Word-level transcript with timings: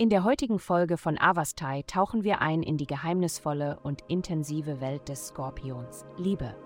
In 0.00 0.08
der 0.08 0.24
heutigen 0.24 0.58
Folge 0.58 0.96
von 0.96 1.18
Avastai 1.18 1.82
tauchen 1.86 2.24
wir 2.24 2.40
ein 2.40 2.62
in 2.62 2.78
die 2.78 2.86
geheimnisvolle 2.86 3.78
und 3.82 4.00
intensive 4.08 4.80
Welt 4.80 5.10
des 5.10 5.26
Skorpions, 5.26 6.06
Liebe. 6.16 6.56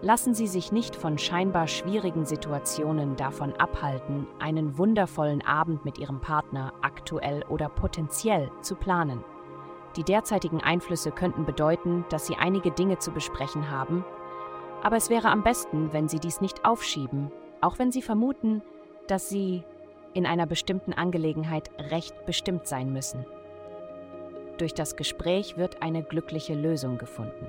Lassen 0.00 0.32
Sie 0.32 0.46
sich 0.46 0.70
nicht 0.70 0.94
von 0.94 1.18
scheinbar 1.18 1.66
schwierigen 1.66 2.24
Situationen 2.24 3.16
davon 3.16 3.52
abhalten, 3.54 4.28
einen 4.38 4.78
wundervollen 4.78 5.44
Abend 5.44 5.84
mit 5.84 5.98
Ihrem 5.98 6.20
Partner 6.20 6.72
aktuell 6.82 7.44
oder 7.48 7.68
potenziell 7.68 8.48
zu 8.60 8.76
planen. 8.76 9.24
Die 9.96 10.04
derzeitigen 10.04 10.60
Einflüsse 10.60 11.10
könnten 11.10 11.44
bedeuten, 11.44 12.04
dass 12.10 12.28
Sie 12.28 12.36
einige 12.36 12.70
Dinge 12.70 12.98
zu 12.98 13.10
besprechen 13.10 13.72
haben, 13.72 14.04
aber 14.84 14.94
es 14.96 15.10
wäre 15.10 15.30
am 15.30 15.42
besten, 15.42 15.92
wenn 15.92 16.06
Sie 16.06 16.20
dies 16.20 16.40
nicht 16.40 16.64
aufschieben, 16.64 17.32
auch 17.60 17.80
wenn 17.80 17.90
Sie 17.90 18.02
vermuten, 18.02 18.62
dass 19.08 19.28
Sie 19.28 19.64
in 20.14 20.26
einer 20.26 20.46
bestimmten 20.46 20.92
Angelegenheit 20.92 21.70
recht 21.90 22.26
bestimmt 22.26 22.66
sein 22.66 22.92
müssen. 22.92 23.24
Durch 24.58 24.74
das 24.74 24.96
Gespräch 24.96 25.56
wird 25.56 25.82
eine 25.82 26.02
glückliche 26.02 26.54
Lösung 26.54 26.98
gefunden. 26.98 27.46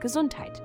Gesundheit. 0.00 0.62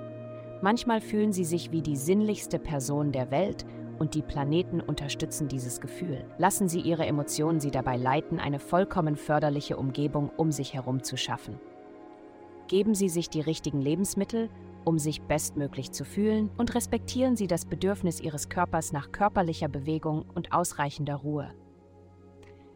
Manchmal 0.62 1.02
fühlen 1.02 1.34
Sie 1.34 1.46
sich 1.46 1.72
wie 1.72 1.82
die 1.82 1.98
sinnlichste 1.98 2.58
Person 2.58 3.12
der 3.12 3.32
Welt 3.32 3.66
und 4.00 4.16
die 4.16 4.22
Planeten 4.22 4.82
unterstützen 4.82 5.48
dieses 5.48 5.82
Gefühl. 5.82 6.26
Lassen 6.38 6.68
Sie 6.68 6.80
Ihre 6.80 7.06
Emotionen 7.06 7.60
Sie 7.60 7.72
dabei 7.72 7.98
leiten, 7.98 8.40
eine 8.40 8.60
vollkommen 8.60 9.16
förderliche 9.16 9.78
Umgebung 9.78 10.32
um 10.38 10.52
sich 10.52 10.74
herum 10.74 11.04
zu 11.04 11.18
schaffen. 11.18 11.60
Geben 12.68 12.96
Sie 12.96 13.10
sich 13.10 13.30
die 13.30 13.42
richtigen 13.42 13.82
Lebensmittel 13.82 14.50
um 14.86 15.00
sich 15.00 15.22
bestmöglich 15.22 15.92
zu 15.92 16.06
fühlen, 16.06 16.50
und 16.58 16.76
respektieren 16.76 17.36
Sie 17.36 17.48
das 17.48 17.66
Bedürfnis 17.66 18.20
Ihres 18.20 18.50
Körpers 18.50 18.92
nach 18.92 19.12
körperlicher 19.12 19.68
Bewegung 19.68 20.26
und 20.34 20.54
ausreichender 20.54 21.16
Ruhe. 21.16 21.54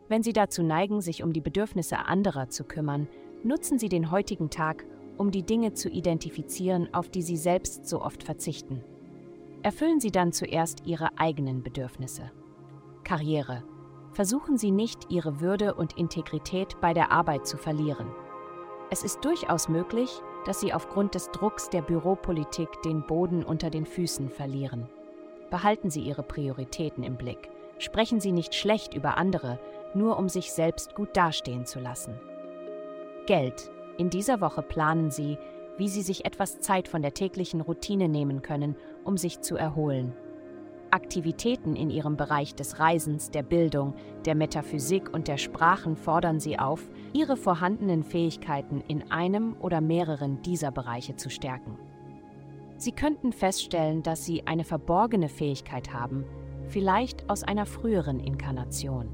Wenn 0.09 0.23
Sie 0.23 0.33
dazu 0.33 0.64
neigen, 0.64 1.02
sich 1.02 1.23
um 1.23 1.33
die 1.33 1.41
Bedürfnisse 1.41 1.99
anderer 1.99 2.49
zu 2.49 2.64
kümmern, 2.64 3.08
nutzen 3.44 3.77
Sie 3.77 3.89
den 3.89 4.11
heutigen 4.11 4.49
Tag, 4.49 4.86
um 5.17 5.31
die 5.31 5.44
Dinge 5.44 5.73
zu 5.73 5.89
identifizieren, 5.89 6.94
auf 6.94 7.09
die 7.09 7.22
Sie 7.22 7.38
selbst 7.38 7.88
so 7.88 8.02
oft 8.02 8.23
verzichten. 8.23 8.83
Erfüllen 9.64 9.99
Sie 9.99 10.11
dann 10.11 10.31
zuerst 10.31 10.86
Ihre 10.86 11.17
eigenen 11.17 11.64
Bedürfnisse. 11.64 12.31
Karriere. 13.03 13.64
Versuchen 14.14 14.58
Sie 14.58 14.71
nicht, 14.71 15.11
Ihre 15.11 15.42
Würde 15.42 15.75
und 15.75 15.97
Integrität 15.97 16.80
bei 16.81 16.94
der 16.94 17.11
Arbeit 17.11 17.47
zu 17.47 17.58
verlieren. 17.58 18.08
Es 18.89 19.03
ist 19.03 19.25
durchaus 19.25 19.67
möglich, 19.67 20.21
dass 20.48 20.62
sie 20.62 20.73
aufgrund 20.73 21.14
des 21.14 21.30
Drucks 21.31 21.70
der 21.70 21.81
Büropolitik 21.81 22.70
den 22.84 23.06
Boden 23.06 23.44
unter 23.44 23.70
den 23.70 23.86
Füßen 23.86 24.30
verlieren. 24.30 24.88
Behalten 25.50 25.89
Sie 25.89 26.02
Ihre 26.02 26.23
Prioritäten 26.23 27.04
im 27.04 27.17
Blick. 27.17 27.50
Sprechen 27.80 28.20
Sie 28.20 28.31
nicht 28.31 28.56
schlecht 28.56 28.94
über 28.94 29.17
andere, 29.17 29.59
nur 29.94 30.17
um 30.17 30.30
sich 30.30 30.52
selbst 30.52 30.95
gut 30.95 31.16
dastehen 31.16 31.66
zu 31.66 31.80
lassen. 31.80 32.20
Geld. 33.26 33.70
In 33.98 34.09
dieser 34.09 34.42
Woche 34.42 34.62
planen 34.62 35.12
Sie, 35.12 35.38
wie 35.78 35.89
Sie 35.89 36.02
sich 36.02 36.26
etwas 36.26 36.59
Zeit 36.59 36.88
von 36.88 37.02
der 37.02 37.14
täglichen 37.14 37.61
Routine 37.61 38.08
nehmen 38.08 38.42
können, 38.42 38.76
um 39.04 39.17
sich 39.17 39.42
zu 39.42 39.58
erholen. 39.58 40.14
Aktivitäten 40.91 41.75
in 41.75 41.89
ihrem 41.89 42.17
Bereich 42.17 42.55
des 42.55 42.80
Reisens, 42.80 43.31
der 43.31 43.43
Bildung, 43.43 43.93
der 44.25 44.35
Metaphysik 44.35 45.13
und 45.13 45.27
der 45.27 45.38
Sprachen 45.38 45.95
fordern 45.95 46.39
sie 46.39 46.59
auf, 46.59 46.89
ihre 47.13 47.38
vorhandenen 47.38 48.03
Fähigkeiten 48.03 48.81
in 48.88 49.11
einem 49.11 49.55
oder 49.59 49.81
mehreren 49.81 50.41
dieser 50.41 50.71
Bereiche 50.71 51.15
zu 51.15 51.30
stärken. 51.30 51.77
Sie 52.77 52.91
könnten 52.91 53.33
feststellen, 53.33 54.03
dass 54.03 54.25
sie 54.25 54.45
eine 54.45 54.63
verborgene 54.63 55.30
Fähigkeit 55.30 55.93
haben, 55.93 56.25
vielleicht 56.67 57.30
aus 57.30 57.43
einer 57.43 57.65
früheren 57.65 58.19
Inkarnation. 58.19 59.09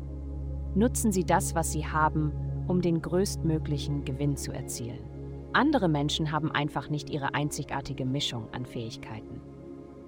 Nutzen 0.76 1.12
Sie 1.12 1.24
das, 1.24 1.56
was 1.56 1.72
Sie 1.72 1.86
haben, 1.86 2.34
um 2.68 2.82
den 2.82 3.02
größtmöglichen 3.02 4.06
Gewinn 4.06 4.36
zu 4.36 4.52
erzielen. 4.52 5.00
Andere 5.54 5.88
Menschen 5.88 6.32
haben 6.32 6.52
einfach 6.52 6.90
nicht 6.90 7.10
ihre 7.10 7.36
einzigartige 7.36 8.06
Mischung 8.06 8.48
an 8.54 8.66
Fähigkeiten. 8.66 9.40